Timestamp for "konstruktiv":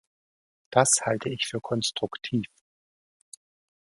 1.61-2.47